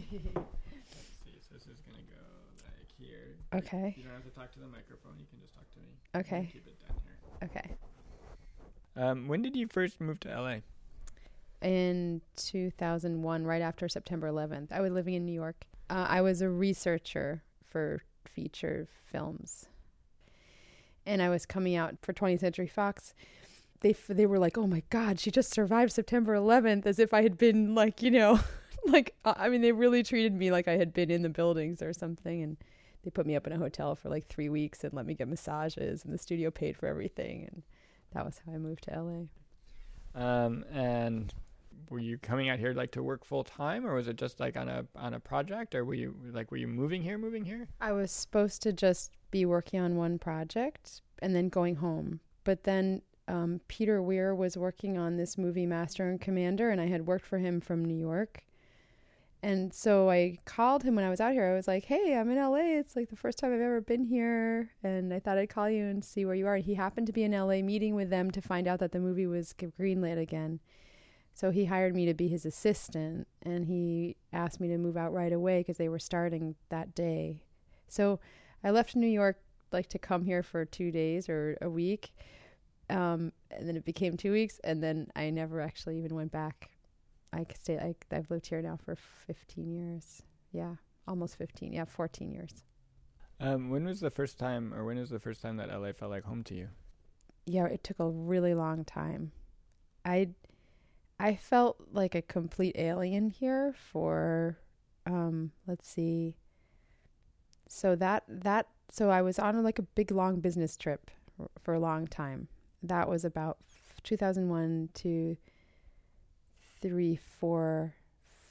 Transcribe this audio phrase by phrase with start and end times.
[0.00, 0.20] see.
[0.34, 2.22] So this is gonna go
[2.64, 3.36] like here.
[3.54, 3.94] Okay.
[3.96, 5.12] You don't have to talk to the microphone.
[5.18, 5.86] You can just talk to me.
[6.16, 6.50] Okay.
[6.52, 7.48] Keep it down here.
[7.50, 7.76] Okay.
[8.96, 10.56] Um, when did you first move to LA?
[11.62, 15.64] In 2001, right after September 11th, I was living in New York.
[15.88, 19.66] Uh, I was a researcher for feature films,
[21.06, 23.14] and I was coming out for 20th Century Fox.
[23.80, 27.12] They f- they were like, "Oh my God, she just survived September 11th," as if
[27.14, 28.40] I had been like, you know,
[28.92, 31.92] like I mean, they really treated me like I had been in the buildings or
[31.92, 32.56] something, and
[33.04, 35.28] they put me up in a hotel for like three weeks and let me get
[35.28, 37.62] massages, and the studio paid for everything, and
[38.12, 40.20] that was how I moved to LA.
[40.20, 41.32] Um, and
[41.88, 44.56] were you coming out here like to work full time, or was it just like
[44.56, 47.68] on a on a project, or were you like were you moving here, moving here?
[47.80, 52.20] I was supposed to just be working on one project and then going home.
[52.44, 56.86] But then um, Peter Weir was working on this movie, Master and Commander, and I
[56.86, 58.42] had worked for him from New York.
[59.44, 61.50] And so I called him when I was out here.
[61.50, 62.78] I was like, hey, I'm in LA.
[62.78, 64.70] It's like the first time I've ever been here.
[64.84, 66.54] And I thought I'd call you and see where you are.
[66.54, 69.00] And He happened to be in LA meeting with them to find out that the
[69.00, 70.60] movie was greenlit again.
[71.34, 75.14] So he hired me to be his assistant and he asked me to move out
[75.14, 77.40] right away because they were starting that day.
[77.88, 78.20] So
[78.62, 79.38] I left New York
[79.72, 82.12] like to come here for two days or a week.
[82.90, 86.71] Um, and then it became two weeks, and then I never actually even went back.
[87.32, 87.78] I stayed.
[87.78, 90.22] I, I've lived here now for 15 years.
[90.52, 90.74] Yeah,
[91.08, 91.72] almost 15.
[91.72, 92.64] Yeah, 14 years.
[93.40, 96.10] Um, when was the first time, or when was the first time that LA felt
[96.10, 96.68] like home to you?
[97.46, 99.32] Yeah, it took a really long time.
[100.04, 100.28] I
[101.18, 104.58] I felt like a complete alien here for
[105.06, 106.36] um let's see.
[107.68, 111.10] So that that so I was on like a big long business trip
[111.60, 112.48] for a long time.
[112.82, 113.58] That was about
[114.04, 115.36] 2001 to
[116.82, 117.94] three, four,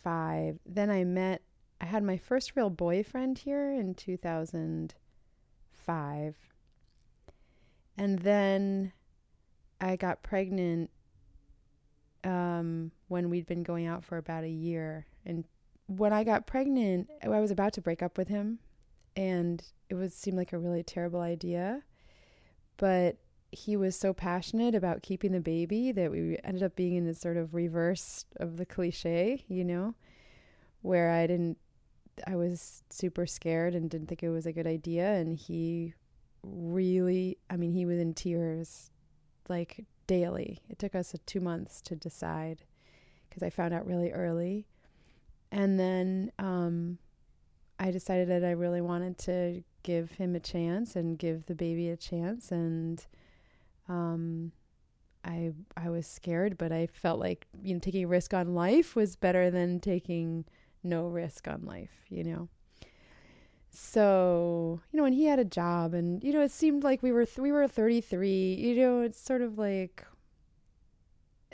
[0.04, 0.58] five.
[0.66, 1.44] Then I met.
[1.80, 6.36] I had my first real boyfriend here in 2005.
[7.98, 8.94] And then
[9.80, 10.90] I got pregnant
[12.24, 15.06] um, when we'd been going out for about a year.
[15.26, 15.46] And
[15.88, 18.60] when I got pregnant, I was about to break up with him,
[19.16, 21.84] and it was seemed like a really terrible idea.
[22.78, 23.18] But
[23.52, 27.20] he was so passionate about keeping the baby that we ended up being in this
[27.20, 29.94] sort of reverse of the cliche, you know,
[30.82, 31.58] where I didn't,
[32.26, 35.14] I was super scared and didn't think it was a good idea.
[35.14, 35.94] And he
[36.44, 38.90] really, I mean, he was in tears
[39.50, 40.60] like daily.
[40.70, 42.64] It took us two months to decide
[43.30, 44.66] because I found out really early.
[45.52, 46.98] And then um,
[47.80, 51.90] I decided that I really wanted to give him a chance and give the baby
[51.90, 52.52] a chance.
[52.52, 53.06] And
[53.88, 54.52] um,
[55.24, 58.96] I I was scared, but I felt like you know taking a risk on life
[58.96, 60.46] was better than taking
[60.84, 62.06] no risk on life.
[62.10, 62.50] You know.
[63.70, 67.12] So you know, and he had a job, and you know, it seemed like we
[67.12, 68.54] were th- we were thirty three.
[68.56, 70.06] You know, it's sort of like.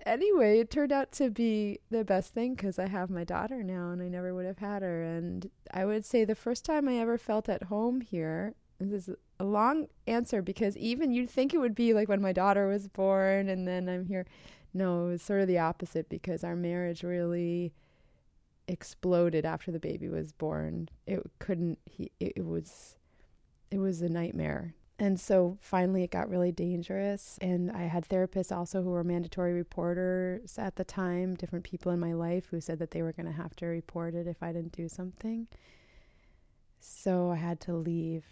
[0.05, 3.89] Anyway, it turned out to be the best thing because I have my daughter now,
[3.89, 5.03] and I never would have had her.
[5.03, 8.55] And I would say the first time I ever felt at home here.
[8.79, 12.33] This is a long answer because even you'd think it would be like when my
[12.33, 14.25] daughter was born and then I'm here.
[14.73, 17.73] No, it was sort of the opposite because our marriage really
[18.67, 20.89] exploded after the baby was born.
[21.05, 22.97] It couldn't he it, it was
[23.71, 24.73] it was a nightmare.
[24.99, 29.53] And so finally it got really dangerous and I had therapists also who were mandatory
[29.53, 33.27] reporters at the time, different people in my life who said that they were going
[33.27, 35.47] to have to report it if I didn't do something.
[36.79, 38.25] So I had to leave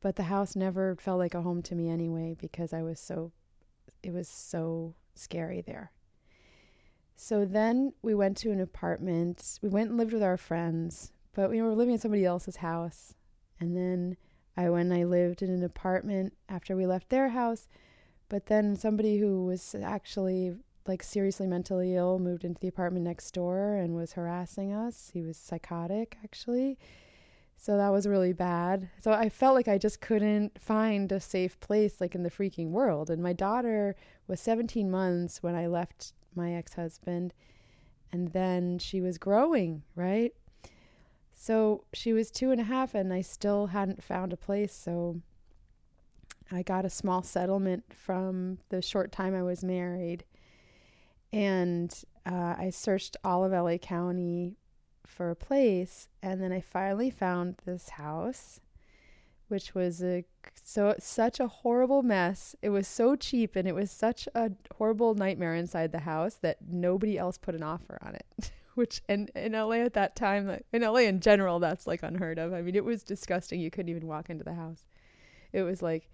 [0.00, 3.32] but the house never felt like a home to me anyway because I was so
[4.02, 5.92] it was so scary there.
[7.16, 9.58] So then we went to an apartment.
[9.62, 13.14] We went and lived with our friends, but we were living in somebody else's house.
[13.58, 14.16] And then
[14.56, 17.68] I went and I lived in an apartment after we left their house.
[18.30, 20.54] But then somebody who was actually
[20.86, 25.10] like seriously mentally ill moved into the apartment next door and was harassing us.
[25.12, 26.78] He was psychotic actually.
[27.60, 28.88] So that was really bad.
[29.02, 32.70] So I felt like I just couldn't find a safe place like in the freaking
[32.70, 33.10] world.
[33.10, 33.96] And my daughter
[34.26, 37.34] was 17 months when I left my ex husband.
[38.10, 40.32] And then she was growing, right?
[41.34, 44.74] So she was two and a half, and I still hadn't found a place.
[44.74, 45.20] So
[46.50, 50.24] I got a small settlement from the short time I was married.
[51.30, 54.56] And uh, I searched all of LA County
[55.10, 58.60] for a place and then I finally found this house
[59.50, 60.24] which was a
[60.54, 62.54] so such a horrible mess.
[62.62, 66.58] It was so cheap and it was such a horrible nightmare inside the house that
[66.68, 70.82] nobody else put an offer on it, which and in LA at that time, in
[70.82, 72.52] LA in general, that's like unheard of.
[72.52, 73.60] I mean, it was disgusting.
[73.60, 74.86] You couldn't even walk into the house.
[75.52, 76.08] It was like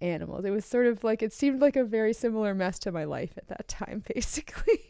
[0.00, 0.44] animals.
[0.44, 3.32] It was sort of like it seemed like a very similar mess to my life
[3.36, 4.80] at that time, basically.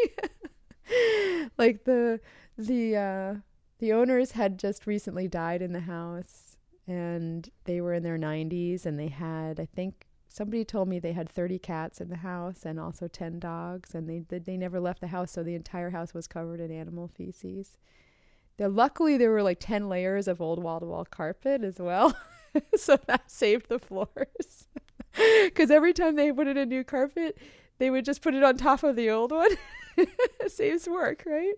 [1.59, 2.21] like the
[2.61, 3.35] the uh,
[3.79, 8.87] the owners had just recently died in the house, and they were in their 90s,
[8.87, 12.65] and they had I think somebody told me they had 30 cats in the house
[12.65, 16.15] and also 10 dogs and they they never left the house so the entire house
[16.15, 17.77] was covered in animal feces.
[18.59, 22.17] Luckily there were like 10 layers of old wall-to-wall carpet as well.
[22.77, 24.69] so that saved the floors.
[25.55, 27.37] Cuz every time they put in a new carpet,
[27.79, 29.51] they would just put it on top of the old one.
[30.47, 31.55] Saves work, right?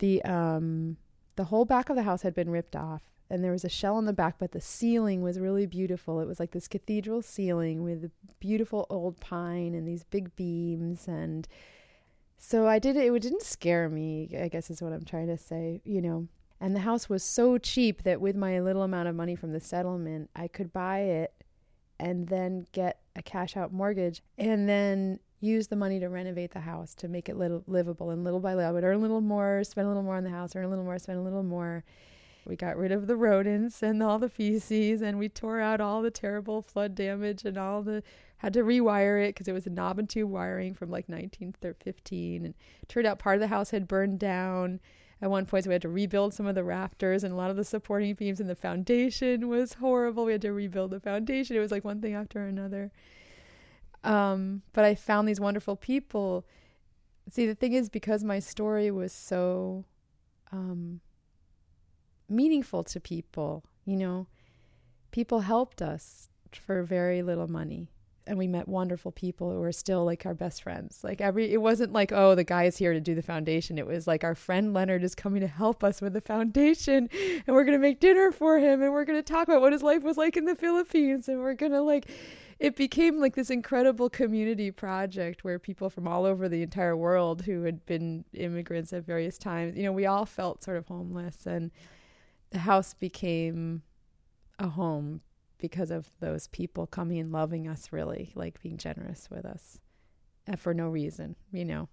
[0.00, 0.98] The um
[1.36, 3.94] the whole back of the house had been ripped off and there was a shell
[3.94, 6.20] on the back, but the ceiling was really beautiful.
[6.20, 8.10] It was like this cathedral ceiling with
[8.40, 11.06] beautiful old pine and these big beams.
[11.06, 11.46] And
[12.36, 13.12] so I did it.
[13.12, 16.26] It didn't scare me, I guess is what I'm trying to say, you know.
[16.60, 19.60] And the house was so cheap that with my little amount of money from the
[19.60, 21.32] settlement, I could buy it
[22.00, 26.60] and then get a cash out mortgage and then use the money to renovate the
[26.60, 28.10] house to make it little, livable.
[28.10, 30.24] And little by little, I would earn a little more, spend a little more on
[30.24, 31.84] the house, earn a little more, spend a little more
[32.46, 36.02] we got rid of the rodents and all the feces, and we tore out all
[36.02, 38.02] the terrible flood damage and all the
[38.38, 42.46] had to rewire it because it was a knob and tube wiring from like 1915.
[42.46, 42.54] And
[42.88, 44.80] turned out part of the house had burned down.
[45.22, 47.50] At one point, so we had to rebuild some of the rafters, and a lot
[47.50, 50.24] of the supporting beams and the foundation was horrible.
[50.24, 51.56] We had to rebuild the foundation.
[51.56, 52.90] It was like one thing after another.
[54.02, 56.46] Um, but I found these wonderful people.
[57.30, 59.84] See, the thing is, because my story was so
[60.52, 61.00] um,
[62.28, 63.64] meaningful to people.
[63.84, 64.26] You know,
[65.10, 67.88] people helped us for very little money.
[68.26, 71.00] And we met wonderful people who are still like our best friends.
[71.02, 73.76] Like every, it wasn't like, oh, the guy is here to do the foundation.
[73.76, 77.08] It was like our friend Leonard is coming to help us with the foundation,
[77.46, 80.04] and we're gonna make dinner for him, and we're gonna talk about what his life
[80.04, 82.08] was like in the Philippines, and we're gonna like,
[82.60, 87.40] it became like this incredible community project where people from all over the entire world
[87.40, 91.46] who had been immigrants at various times, you know, we all felt sort of homeless
[91.46, 91.70] and
[92.50, 93.82] the house became
[94.58, 95.22] a home
[95.56, 99.78] because of those people coming and loving us really like being generous with us
[100.46, 101.88] and for no reason you know?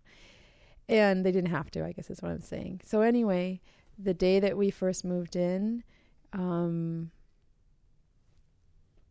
[0.89, 2.81] And they didn't have to i guess is what i'm saying.
[2.83, 3.61] So anyway
[3.97, 5.83] the day that we first moved in
[6.33, 7.11] um,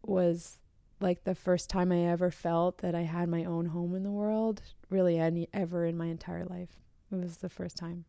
[0.05, 0.59] was
[1.01, 4.11] like the first time i ever felt that i had my own home in the
[4.11, 6.71] world really any ever in my entire life.
[7.11, 8.05] It was the first time.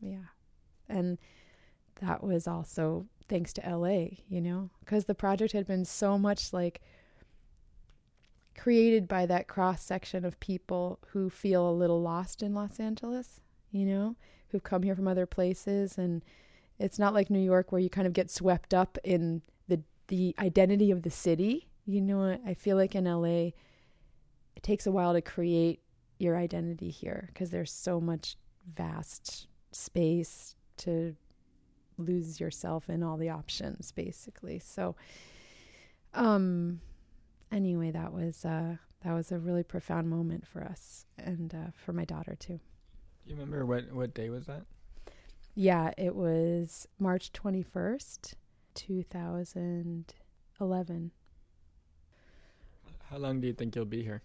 [0.00, 0.30] Yeah.
[0.88, 1.18] And
[2.00, 6.52] that was also thanks to LA, you know, because the project had been so much
[6.52, 6.80] like
[8.56, 13.40] created by that cross section of people who feel a little lost in Los Angeles,
[13.70, 14.16] you know,
[14.48, 16.22] who've come here from other places and
[16.78, 20.34] it's not like New York where you kind of get swept up in the the
[20.38, 21.68] identity of the city.
[21.84, 22.40] You know, what?
[22.46, 23.50] I feel like in LA
[24.56, 25.80] it takes a while to create
[26.18, 28.36] your identity here because there's so much
[28.74, 31.16] vast space to
[31.98, 34.60] lose yourself in all the options basically.
[34.60, 34.94] So
[36.14, 36.80] um
[37.50, 41.92] anyway that was uh that was a really profound moment for us and uh, for
[41.92, 42.60] my daughter too.
[43.24, 44.62] Do you remember what what day was that?
[45.54, 48.34] Yeah it was march 21st
[48.74, 51.10] 2011
[53.12, 54.22] how long do you think you'll be here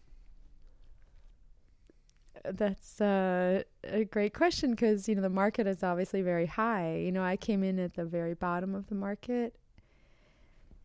[2.53, 6.95] that's uh, a great question because you know the market is obviously very high.
[6.95, 9.55] You know, I came in at the very bottom of the market,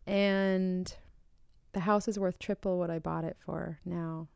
[0.05, 0.93] and
[1.71, 4.27] the house is worth triple what I bought it for now,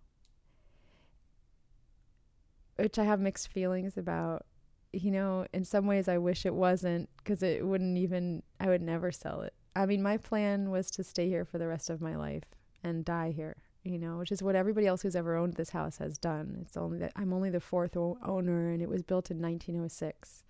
[2.77, 4.45] which I have mixed feelings about.
[4.93, 8.43] You know, in some ways, I wish it wasn't because it wouldn't even.
[8.59, 9.53] I would never sell it.
[9.75, 12.43] I mean, my plan was to stay here for the rest of my life
[12.83, 13.57] and die here
[13.87, 16.57] you know, which is what everybody else who's ever owned this house has done.
[16.61, 20.43] It's only that I'm only the fourth o- owner, and it was built in 1906.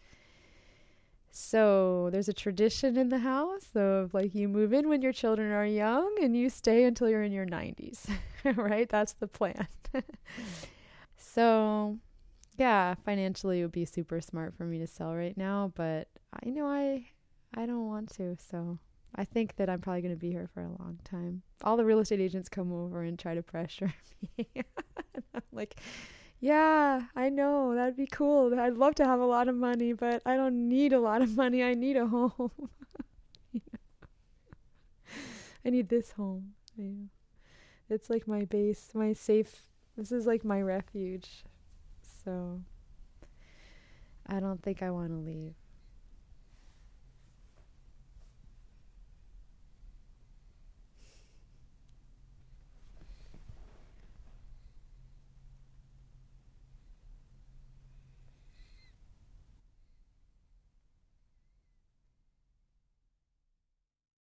[1.29, 5.51] So there's a tradition in the house of like you move in when your children
[5.51, 8.09] are young and you stay until you're in your 90s,
[8.55, 8.89] right?
[8.89, 9.67] That's the plan.
[11.17, 11.97] so,
[12.57, 16.07] yeah, financially it would be super smart for me to sell right now, but
[16.43, 17.05] I know I
[17.53, 18.79] I don't want to, so
[19.15, 21.41] I think that I'm probably going to be here for a long time.
[21.63, 23.93] All the real estate agents come over and try to pressure
[24.37, 24.47] me.
[25.33, 25.79] I'm like,
[26.39, 27.73] yeah, I know.
[27.73, 28.57] That'd be cool.
[28.59, 31.35] I'd love to have a lot of money, but I don't need a lot of
[31.35, 31.63] money.
[31.63, 32.51] I need a home.
[35.65, 36.53] I need this home.
[37.89, 39.63] It's like my base, my safe.
[39.97, 41.43] This is like my refuge.
[42.23, 42.61] So,
[44.27, 45.55] I don't think I want to leave.